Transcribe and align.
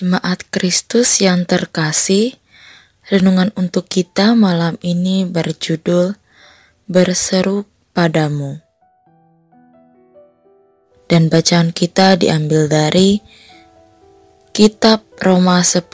Jemaat 0.00 0.48
Kristus 0.48 1.20
yang 1.20 1.44
terkasih, 1.44 2.40
renungan 3.12 3.52
untuk 3.52 3.84
kita 3.84 4.32
malam 4.32 4.80
ini 4.80 5.28
berjudul 5.28 6.16
Berseru 6.88 7.68
Padamu. 7.92 8.64
Dan 11.04 11.28
bacaan 11.28 11.76
kita 11.76 12.16
diambil 12.16 12.64
dari 12.72 13.20
Kitab 14.56 15.04
Roma 15.20 15.60
10 15.60 15.84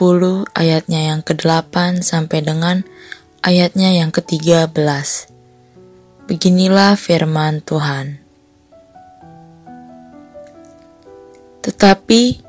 ayatnya 0.55 1.11
yang 1.11 1.27
ke-8 1.27 1.99
sampai 1.99 2.47
dengan 2.47 2.87
ayatnya 3.43 3.91
yang 3.91 4.15
ke-13. 4.15 4.71
Beginilah 6.31 6.95
firman 6.95 7.59
Tuhan. 7.59 8.23
Tetapi 11.67 12.46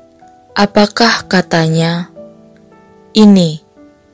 Apakah 0.58 1.30
katanya, 1.30 2.10
"Ini 3.14 3.62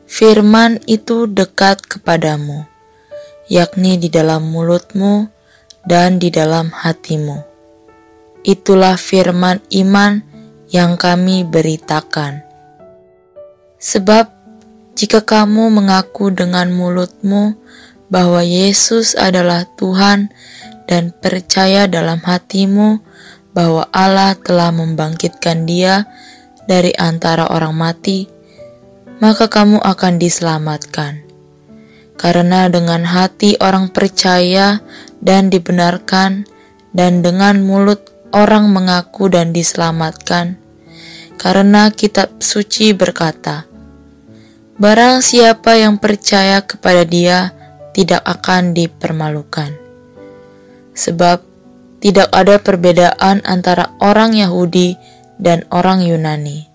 firman 0.05 0.77
itu 0.85 1.25
dekat 1.25 1.81
kepadamu, 1.81 2.69
yakni 3.49 3.97
di 3.97 4.13
dalam 4.13 4.53
mulutmu 4.53 5.33
dan 5.89 6.21
di 6.21 6.29
dalam 6.29 6.69
hatimu." 6.69 7.41
Itulah 8.45 9.01
firman 9.01 9.65
iman 9.73 10.21
yang 10.69 11.01
kami 11.01 11.49
beritakan. 11.49 12.45
Sebab 13.81 14.29
jika 15.01 15.25
kamu 15.25 15.73
mengaku 15.73 16.29
dengan 16.29 16.69
mulutmu 16.77 17.57
bahwa 18.13 18.45
Yesus 18.45 19.17
adalah 19.17 19.65
Tuhan 19.81 20.29
dan 20.85 21.17
percaya 21.17 21.89
dalam 21.89 22.21
hatimu 22.21 23.01
bahwa 23.55 23.87
Allah 23.95 24.35
telah 24.35 24.75
membangkitkan 24.75 25.65
Dia 25.65 26.05
dari 26.67 26.91
antara 26.99 27.49
orang 27.49 27.73
mati, 27.73 28.27
maka 29.23 29.47
kamu 29.47 29.79
akan 29.81 30.19
diselamatkan. 30.19 31.23
Karena 32.19 32.67
dengan 32.71 33.07
hati 33.07 33.59
orang 33.63 33.91
percaya 33.91 34.83
dan 35.23 35.51
dibenarkan, 35.51 36.47
dan 36.95 37.23
dengan 37.23 37.63
mulut 37.63 38.11
orang 38.35 38.71
mengaku 38.71 39.31
dan 39.31 39.55
diselamatkan. 39.55 40.59
Karena 41.39 41.91
kitab 41.91 42.39
suci 42.43 42.95
berkata, 42.95 43.67
Barang 44.75 45.23
siapa 45.23 45.79
yang 45.79 46.03
percaya 46.03 46.59
kepada 46.63 47.07
dia 47.07 47.55
tidak 47.95 48.27
akan 48.27 48.75
dipermalukan. 48.75 49.71
Sebab 50.99 51.54
tidak 52.05 52.29
ada 52.37 52.61
perbedaan 52.61 53.41
antara 53.49 53.97
orang 53.97 54.37
Yahudi 54.37 55.01
dan 55.41 55.65
orang 55.73 56.05
Yunani. 56.05 56.69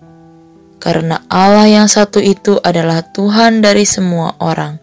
Karena 0.82 1.22
Allah 1.30 1.70
yang 1.70 1.86
satu 1.86 2.18
itu 2.18 2.58
adalah 2.66 3.06
Tuhan 3.14 3.62
dari 3.62 3.86
semua 3.86 4.34
orang, 4.42 4.82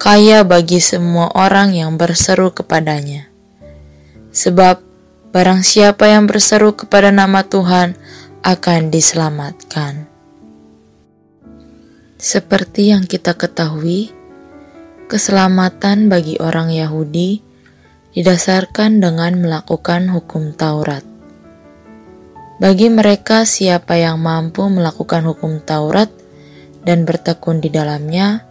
kaya 0.00 0.40
bagi 0.40 0.80
semua 0.80 1.28
orang 1.36 1.76
yang 1.76 2.00
berseru 2.00 2.48
kepadanya. 2.48 3.28
Sebab 4.32 4.80
barang 5.36 5.60
siapa 5.60 6.08
yang 6.08 6.24
berseru 6.24 6.72
kepada 6.72 7.12
nama 7.12 7.44
Tuhan 7.44 7.92
akan 8.40 8.80
diselamatkan. 8.88 10.08
Seperti 12.16 12.96
yang 12.96 13.04
kita 13.04 13.36
ketahui, 13.36 14.16
keselamatan 15.12 16.08
bagi 16.08 16.40
orang 16.40 16.72
Yahudi 16.72 17.47
didasarkan 18.18 18.98
dengan 18.98 19.38
melakukan 19.38 20.10
hukum 20.10 20.50
Taurat. 20.50 21.06
Bagi 22.58 22.90
mereka, 22.90 23.46
siapa 23.46 23.94
yang 23.94 24.18
mampu 24.18 24.66
melakukan 24.66 25.22
hukum 25.22 25.62
Taurat 25.62 26.10
dan 26.82 27.06
bertekun 27.06 27.62
di 27.62 27.70
dalamnya, 27.70 28.42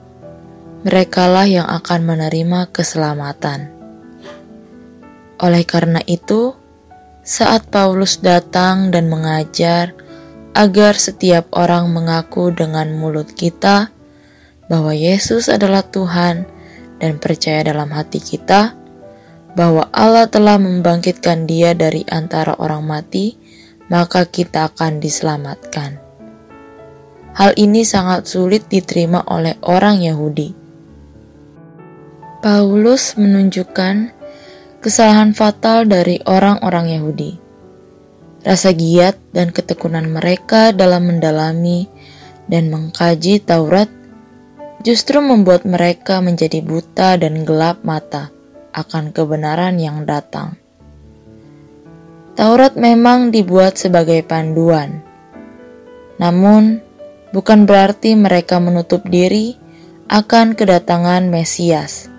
merekalah 0.87 1.43
yang 1.43 1.67
akan 1.67 1.99
menerima 2.07 2.71
keselamatan. 2.71 3.67
Oleh 5.43 5.67
karena 5.67 5.99
itu, 6.07 6.55
saat 7.27 7.67
Paulus 7.67 8.23
datang 8.23 8.87
dan 8.95 9.11
mengajar 9.11 9.91
agar 10.55 10.95
setiap 10.95 11.51
orang 11.51 11.91
mengaku 11.91 12.55
dengan 12.55 12.95
mulut 12.95 13.35
kita 13.35 13.91
bahwa 14.71 14.95
Yesus 14.95 15.51
adalah 15.51 15.83
Tuhan 15.83 16.47
dan 17.03 17.19
percaya 17.19 17.67
dalam 17.67 17.91
hati 17.91 18.23
kita 18.23 18.76
bahwa 19.57 19.89
Allah 19.89 20.29
telah 20.29 20.61
membangkitkan 20.61 21.49
Dia 21.49 21.73
dari 21.73 22.05
antara 22.05 22.53
orang 22.61 22.85
mati 22.85 23.33
maka 23.89 24.29
kita 24.29 24.69
akan 24.69 25.01
diselamatkan. 25.01 25.97
Hal 27.33 27.57
ini 27.57 27.81
sangat 27.81 28.29
sulit 28.29 28.69
diterima 28.69 29.25
oleh 29.25 29.57
orang 29.65 30.05
Yahudi. 30.05 30.53
Paulus 32.37 33.17
menunjukkan 33.17 34.13
kesalahan 34.77 35.33
fatal 35.33 35.89
dari 35.89 36.21
orang-orang 36.29 36.93
Yahudi. 36.93 37.31
Rasa 38.45 38.71
giat 38.77 39.17
dan 39.33 39.49
ketekunan 39.49 40.05
mereka 40.07 40.69
dalam 40.69 41.09
mendalami 41.09 41.89
dan 42.45 42.69
mengkaji 42.69 43.41
Taurat 43.41 43.89
justru 44.85 45.19
membuat 45.19 45.65
mereka 45.65 46.21
menjadi 46.21 46.61
buta 46.61 47.17
dan 47.17 47.43
gelap 47.43 47.81
mata 47.81 48.36
akan 48.77 49.09
kebenaran 49.09 49.81
yang 49.81 50.05
datang. 50.05 50.61
Taurat 52.37 52.77
memang 52.77 53.33
dibuat 53.33 53.81
sebagai 53.81 54.21
panduan, 54.21 55.01
namun 56.21 56.85
bukan 57.33 57.65
berarti 57.65 58.13
mereka 58.13 58.61
menutup 58.61 59.01
diri 59.09 59.57
akan 60.05 60.53
kedatangan 60.53 61.33
Mesias. 61.33 62.13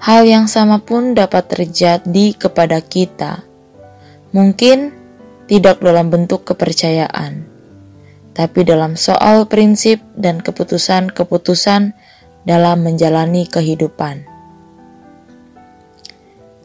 Hal 0.00 0.24
yang 0.24 0.48
sama 0.48 0.80
pun 0.80 1.12
dapat 1.12 1.52
terjadi 1.52 2.34
kepada 2.34 2.80
kita. 2.80 3.44
Mungkin 4.32 4.90
tidak 5.44 5.84
dalam 5.84 6.08
bentuk 6.08 6.48
kepercayaan, 6.48 7.44
tapi 8.32 8.64
dalam 8.64 8.96
soal 8.96 9.44
prinsip 9.44 10.00
dan 10.16 10.40
keputusan-keputusan 10.40 11.92
dalam 12.48 12.76
menjalani 12.80 13.44
kehidupan. 13.44 14.31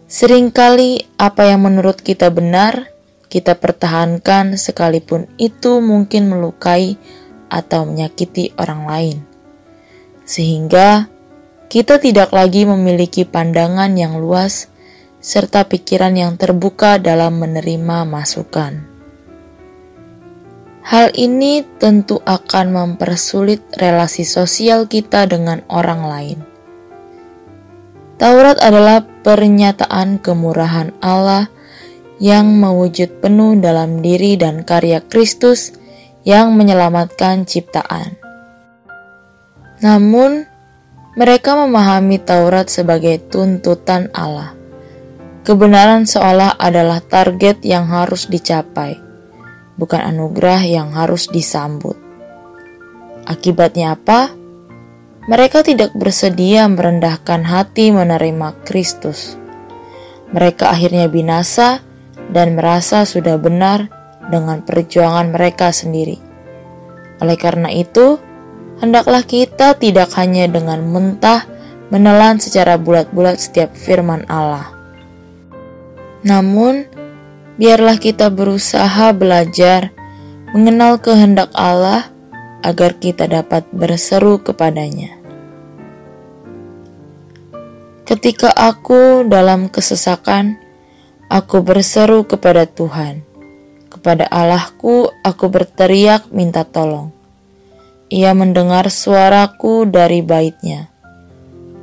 Seringkali 0.08 1.20
apa 1.20 1.52
yang 1.52 1.68
menurut 1.68 2.00
kita 2.00 2.32
benar, 2.32 2.96
kita 3.28 3.60
pertahankan 3.60 4.56
sekalipun 4.56 5.28
itu 5.36 5.84
mungkin 5.84 6.32
melukai 6.32 6.96
atau 7.52 7.84
menyakiti 7.84 8.56
orang 8.56 8.88
lain. 8.88 9.18
Sehingga 10.24 11.12
kita 11.68 12.00
tidak 12.00 12.32
lagi 12.32 12.64
memiliki 12.64 13.28
pandangan 13.28 13.92
yang 14.00 14.16
luas 14.16 14.72
serta 15.20 15.68
pikiran 15.68 16.16
yang 16.16 16.40
terbuka 16.40 17.04
dalam 17.04 17.44
menerima 17.44 18.08
masukan. 18.08 18.88
Hal 20.88 21.12
ini 21.20 21.68
tentu 21.84 22.24
akan 22.24 22.72
mempersulit 22.72 23.60
relasi 23.76 24.24
sosial 24.24 24.88
kita 24.88 25.28
dengan 25.28 25.68
orang 25.68 26.08
lain. 26.08 26.47
Taurat 28.18 28.58
adalah 28.66 29.06
pernyataan 29.06 30.18
kemurahan 30.18 30.90
Allah 31.06 31.54
yang 32.18 32.50
mewujud 32.58 33.22
penuh 33.22 33.62
dalam 33.62 34.02
diri 34.02 34.34
dan 34.42 34.66
karya 34.66 35.06
Kristus 35.06 35.78
yang 36.26 36.58
menyelamatkan 36.58 37.46
ciptaan. 37.46 38.18
Namun, 39.86 40.50
mereka 41.14 41.54
memahami 41.54 42.18
Taurat 42.18 42.66
sebagai 42.74 43.22
tuntutan 43.30 44.10
Allah. 44.18 44.58
Kebenaran 45.46 46.10
seolah 46.10 46.58
adalah 46.58 47.06
target 47.06 47.62
yang 47.62 47.86
harus 47.86 48.26
dicapai, 48.26 48.98
bukan 49.78 50.02
anugerah 50.02 50.66
yang 50.66 50.90
harus 50.90 51.30
disambut. 51.30 51.96
Akibatnya 53.30 53.94
apa? 53.94 54.34
Mereka 55.28 55.60
tidak 55.68 55.92
bersedia 55.92 56.72
merendahkan 56.72 57.44
hati 57.44 57.92
menerima 57.92 58.64
Kristus. 58.64 59.36
Mereka 60.32 60.72
akhirnya 60.72 61.12
binasa 61.12 61.84
dan 62.32 62.56
merasa 62.56 63.04
sudah 63.04 63.36
benar 63.36 63.92
dengan 64.32 64.64
perjuangan 64.64 65.36
mereka 65.36 65.76
sendiri. 65.76 66.16
Oleh 67.20 67.36
karena 67.36 67.68
itu, 67.76 68.16
hendaklah 68.80 69.24
kita 69.28 69.76
tidak 69.76 70.16
hanya 70.16 70.48
dengan 70.48 70.88
mentah 70.88 71.44
menelan 71.92 72.40
secara 72.40 72.80
bulat-bulat 72.80 73.36
setiap 73.36 73.76
firman 73.76 74.24
Allah. 74.32 74.72
Namun, 76.24 76.88
biarlah 77.60 78.00
kita 78.00 78.32
berusaha 78.32 79.12
belajar 79.12 79.92
mengenal 80.56 81.04
kehendak 81.04 81.52
Allah 81.52 82.12
agar 82.64 83.00
kita 83.00 83.28
dapat 83.28 83.64
berseru 83.72 84.40
kepadanya. 84.44 85.17
Ketika 88.08 88.56
aku 88.56 89.28
dalam 89.28 89.68
kesesakan, 89.68 90.56
aku 91.28 91.60
berseru 91.60 92.24
kepada 92.24 92.64
Tuhan, 92.64 93.28
kepada 93.92 94.24
Allahku 94.32 95.12
aku 95.28 95.52
berteriak 95.52 96.32
minta 96.32 96.64
tolong. 96.64 97.12
Ia 98.08 98.32
mendengar 98.32 98.88
suaraku 98.88 99.84
dari 99.92 100.24
baitnya. 100.24 100.88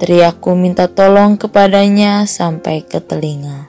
Teriakku 0.01 0.57
minta 0.57 0.89
tolong 0.89 1.37
kepadanya 1.37 2.25
sampai 2.25 2.81
ke 2.81 3.05
telinga. 3.05 3.69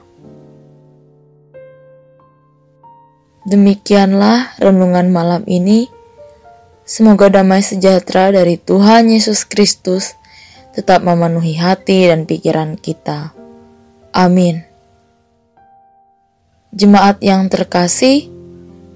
Demikianlah 3.44 4.56
renungan 4.56 5.12
malam 5.12 5.44
ini. 5.44 5.92
Semoga 6.88 7.28
damai 7.28 7.60
sejahtera 7.60 8.32
dari 8.32 8.56
Tuhan 8.56 9.12
Yesus 9.12 9.44
Kristus 9.44 10.16
tetap 10.76 11.00
memenuhi 11.00 11.56
hati 11.56 12.12
dan 12.12 12.28
pikiran 12.28 12.76
kita. 12.76 13.32
Amin. 14.12 14.60
Jemaat 16.76 17.24
yang 17.24 17.48
terkasih, 17.48 18.28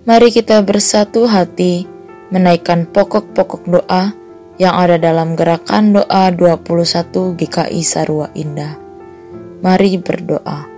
mari 0.04 0.28
kita 0.28 0.60
bersatu 0.60 1.24
hati 1.24 1.88
menaikkan 2.28 2.84
pokok-pokok 2.84 3.64
doa 3.64 4.12
yang 4.60 4.76
ada 4.76 5.00
dalam 5.00 5.32
gerakan 5.32 5.96
doa 5.96 6.28
21 6.28 7.40
GKI 7.40 7.80
Sarua 7.80 8.28
Indah. 8.36 8.76
Mari 9.64 9.96
berdoa. 9.96 10.69